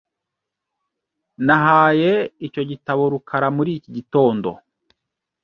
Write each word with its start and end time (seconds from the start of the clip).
Nahaye 1.45 2.11
icyo 2.47 2.61
gitabo 2.69 3.01
rukara 3.13 3.47
muri 3.57 3.71
iki 3.77 3.89
gitondo. 3.97 4.49